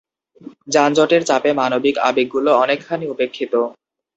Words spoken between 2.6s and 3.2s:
অনেকখানি